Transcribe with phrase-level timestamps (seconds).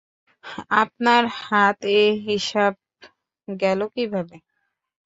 [0.81, 2.73] আপনার হাতে এ হিসাব
[3.47, 4.35] গেল কীভাবে?